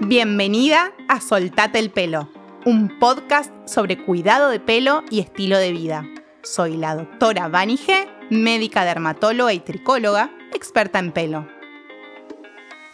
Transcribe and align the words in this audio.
Bienvenida 0.00 0.92
a 1.06 1.20
Soltate 1.20 1.78
el 1.78 1.90
pelo, 1.90 2.30
un 2.64 2.98
podcast 2.98 3.52
sobre 3.68 4.02
cuidado 4.02 4.48
de 4.48 4.58
pelo 4.58 5.04
y 5.10 5.20
estilo 5.20 5.58
de 5.58 5.70
vida. 5.70 6.06
Soy 6.42 6.78
la 6.78 6.94
doctora 6.94 7.48
Vani 7.48 7.76
G, 7.76 8.08
médica 8.30 8.86
dermatóloga 8.86 9.52
y 9.52 9.60
tricóloga, 9.60 10.30
experta 10.54 10.98
en 10.98 11.12
pelo. 11.12 11.46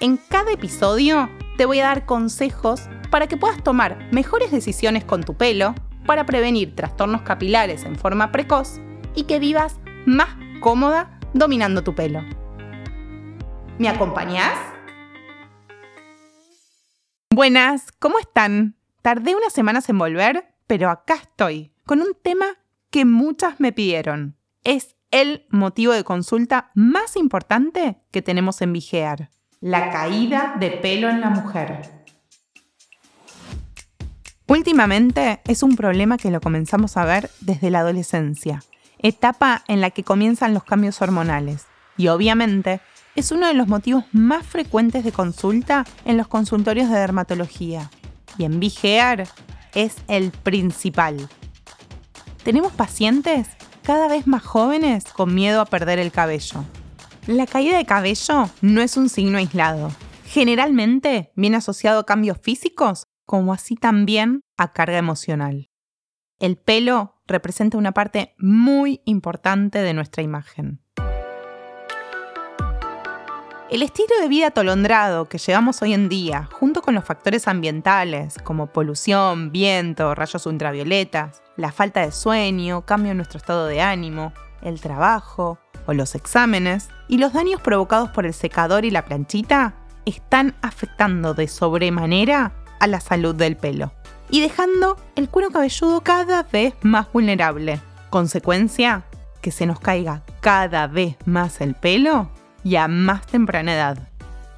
En 0.01 0.17
cada 0.17 0.51
episodio 0.51 1.31
te 1.57 1.67
voy 1.67 1.79
a 1.79 1.85
dar 1.85 2.05
consejos 2.05 2.89
para 3.11 3.29
que 3.29 3.37
puedas 3.37 3.63
tomar 3.63 4.09
mejores 4.11 4.51
decisiones 4.51 5.05
con 5.05 5.23
tu 5.23 5.35
pelo, 5.35 5.77
para 6.07 6.27
prevenir 6.27 6.75
trastornos 6.75 7.23
capilares 7.23 7.85
en 7.85 7.97
forma 7.97 8.33
precoz 8.33 8.81
y 9.15 9.23
que 9.23 9.39
vivas 9.39 9.79
más 10.05 10.31
cómoda 10.61 11.19
dominando 11.33 11.85
tu 11.85 11.95
pelo. 11.95 12.25
¿Me 13.79 13.89
acompañás? 13.89 14.74
Buenas, 17.35 17.91
¿cómo 17.99 18.21
están? 18.21 18.77
Tardé 19.03 19.35
unas 19.35 19.53
semanas 19.53 19.89
en 19.89 19.99
volver, 19.99 20.55
pero 20.69 20.89
acá 20.89 21.15
estoy, 21.15 21.73
con 21.85 22.01
un 22.01 22.17
tema 22.23 22.47
que 22.91 23.05
muchas 23.05 23.59
me 23.59 23.73
pidieron. 23.73 24.37
Es 24.63 24.95
el 25.11 25.45
motivo 25.51 25.93
de 25.95 26.05
consulta 26.05 26.71
más 26.77 27.17
importante 27.17 27.99
que 28.13 28.23
tenemos 28.23 28.63
en 28.63 28.73
Vigear. 28.73 29.31
La 29.59 29.91
caída 29.91 30.55
de 30.61 30.71
pelo 30.71 31.09
en 31.11 31.21
la 31.21 31.31
mujer. 31.31 32.05
Últimamente 34.47 35.41
es 35.45 35.65
un 35.65 35.75
problema 35.75 36.19
que 36.19 36.31
lo 36.31 36.41
comenzamos 36.41 36.97
a 36.97 37.05
ver 37.05 37.33
desde 37.41 37.73
la 37.73 37.81
adolescencia, 37.81 38.63
etapa 39.01 39.65
en 39.67 39.81
la 39.81 39.91
que 39.91 40.05
comienzan 40.05 40.55
los 40.55 40.63
cambios 40.63 41.03
hormonales. 41.03 41.67
Y 41.97 42.07
obviamente 42.07 42.81
es 43.15 43.31
uno 43.31 43.47
de 43.47 43.55
los 43.55 43.69
motivos 43.69 44.05
más 44.13 44.45
frecuentes 44.47 45.05
de 45.05 45.13
consulta 45.13 45.85
en 46.05 46.17
los 46.17 46.29
consultorios 46.29 46.91
de 46.91 46.99
dermatología. 46.99 47.91
Y 48.39 48.45
en 48.45 48.59
Vigear 48.59 49.29
es 49.75 49.97
el 50.09 50.31
principal. 50.31 51.29
Tenemos 52.43 52.73
pacientes 52.73 53.49
cada 53.83 54.09
vez 54.09 54.27
más 54.27 54.43
jóvenes 54.43 55.05
con 55.05 55.35
miedo 55.35 55.61
a 55.61 55.67
perder 55.67 55.99
el 55.99 56.11
cabello. 56.11 56.65
La 57.27 57.47
caída 57.47 57.79
de 57.79 57.87
cabello 57.87 58.51
no 58.61 58.83
es 58.83 58.97
un 58.97 59.09
signo 59.09 59.39
aislado. 59.39 59.91
Generalmente 60.27 61.33
viene 61.37 61.57
asociado 61.57 62.01
a 62.01 62.07
cambios 62.07 62.39
físicos 62.43 63.07
como 63.25 63.53
así 63.53 63.77
también 63.77 64.43
a 64.57 64.73
carga 64.73 64.99
emocional. 64.99 65.71
El 66.39 66.57
pelo 66.57 67.23
representa 67.27 67.79
una 67.79 67.93
parte 67.93 68.35
muy 68.39 69.01
importante 69.05 69.79
de 69.79 69.95
nuestra 69.95 70.23
imagen. 70.23 70.84
El 73.75 73.83
estilo 73.83 74.15
de 74.21 74.29
vida 74.29 74.47
atolondrado 74.47 75.25
que 75.25 75.39
llevamos 75.39 75.83
hoy 75.83 75.95
en 75.95 76.09
día, 76.09 76.49
junto 76.53 76.81
con 76.81 76.95
los 76.95 77.05
factores 77.05 77.49
ambientales 77.49 78.37
como 78.45 78.69
polución, 78.69 79.51
viento, 79.51 80.15
rayos 80.15 80.47
ultravioletas, 80.47 81.43
la 81.57 81.73
falta 81.73 82.03
de 82.03 82.13
sueño, 82.13 82.83
cambio 82.83 83.11
en 83.11 83.17
nuestro 83.17 83.39
estado 83.39 83.67
de 83.67 83.81
ánimo, 83.81 84.33
el 84.63 84.81
trabajo 84.81 85.59
o 85.87 85.93
los 85.93 86.15
exámenes, 86.15 86.89
y 87.09 87.19
los 87.19 87.33
daños 87.33 87.61
provocados 87.61 88.11
por 88.11 88.27
el 88.27 88.33
secador 88.33 88.85
y 88.85 88.93
la 88.93 89.07
planchita, 89.07 89.75
están 90.05 90.55
afectando 90.63 91.35
de 91.35 91.49
sobremanera 91.49 92.53
a 92.79 92.87
la 92.87 93.01
salud 93.01 93.35
del 93.35 93.57
pelo 93.57 93.93
y 94.31 94.41
dejando 94.41 94.97
el 95.17 95.29
cuero 95.29 95.51
cabelludo 95.51 96.01
cada 96.03 96.45
vez 96.45 96.75
más 96.83 97.13
vulnerable. 97.13 97.81
Consecuencia, 98.11 99.03
que 99.41 99.51
se 99.51 99.67
nos 99.67 99.81
caiga 99.81 100.23
cada 100.41 100.87
vez 100.87 101.17
más 101.25 101.61
el 101.61 101.75
pelo 101.75 102.31
y 102.65 102.77
a 102.77 102.89
más 102.89 103.27
temprana 103.27 103.75
edad. 103.75 103.99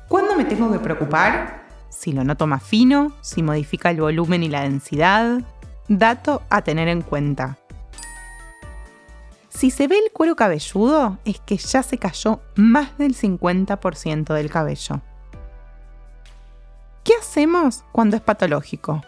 ¿Cuándo 0.08 0.36
me 0.36 0.44
tengo 0.44 0.72
que 0.72 0.78
preocupar? 0.78 1.66
Si 1.90 2.12
lo 2.12 2.24
noto 2.24 2.46
más 2.46 2.62
fino, 2.62 3.12
si 3.20 3.42
modifica 3.42 3.90
el 3.90 4.00
volumen 4.00 4.42
y 4.42 4.48
la 4.48 4.62
densidad. 4.62 5.40
Dato 5.88 6.42
a 6.48 6.62
tener 6.62 6.88
en 6.88 7.02
cuenta. 7.02 7.58
Si 9.48 9.70
se 9.70 9.88
ve 9.88 9.96
el 9.98 10.12
cuero 10.12 10.36
cabelludo, 10.36 11.18
es 11.24 11.40
que 11.40 11.56
ya 11.56 11.82
se 11.82 11.98
cayó 11.98 12.40
más 12.54 12.98
del 12.98 13.16
50% 13.16 14.34
del 14.34 14.50
cabello. 14.50 15.00
¿Qué 17.02 17.14
hacemos 17.18 17.84
cuando 17.92 18.16
es 18.16 18.22
patológico? 18.22 19.00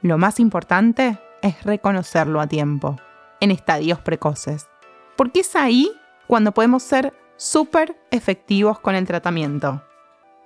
Lo 0.00 0.18
más 0.18 0.38
importante 0.38 1.18
es 1.42 1.62
reconocerlo 1.64 2.40
a 2.40 2.46
tiempo, 2.46 2.96
en 3.40 3.50
estadios 3.50 3.98
precoces, 3.98 4.68
porque 5.16 5.40
es 5.40 5.56
ahí 5.56 5.90
cuando 6.28 6.52
podemos 6.52 6.82
ser 6.82 7.12
súper 7.36 8.00
efectivos 8.10 8.78
con 8.78 8.94
el 8.94 9.06
tratamiento. 9.06 9.82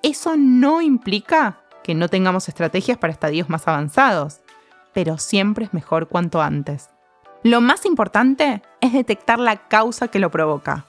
Eso 0.03 0.37
no 0.37 0.81
implica 0.81 1.63
que 1.83 1.95
no 1.95 2.09
tengamos 2.09 2.49
estrategias 2.49 2.99
para 2.99 3.13
estadios 3.13 3.49
más 3.49 3.69
avanzados, 3.69 4.41
pero 4.93 5.19
siempre 5.19 5.65
es 5.65 5.75
mejor 5.75 6.09
cuanto 6.09 6.43
antes. 6.43 6.91
Lo 7.43 7.61
más 7.61 7.87
importante 7.87 8.63
es 8.81 8.93
detectar 8.93 9.39
la 9.39 9.69
causa 9.69 10.09
que 10.09 10.19
lo 10.19 10.31
provoca. 10.31 10.87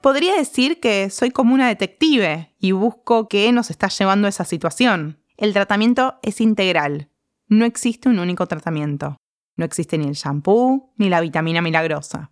Podría 0.00 0.34
decir 0.34 0.78
que 0.80 1.10
soy 1.10 1.30
como 1.30 1.54
una 1.54 1.66
detective 1.66 2.54
y 2.60 2.72
busco 2.72 3.26
qué 3.26 3.50
nos 3.52 3.70
está 3.70 3.88
llevando 3.88 4.26
a 4.26 4.30
esa 4.30 4.44
situación. 4.44 5.24
El 5.36 5.52
tratamiento 5.52 6.18
es 6.22 6.40
integral. 6.40 7.10
No 7.48 7.64
existe 7.64 8.08
un 8.08 8.20
único 8.20 8.46
tratamiento. 8.46 9.16
No 9.56 9.64
existe 9.64 9.98
ni 9.98 10.06
el 10.06 10.14
shampoo 10.14 10.92
ni 10.96 11.08
la 11.08 11.20
vitamina 11.20 11.62
milagrosa. 11.62 12.30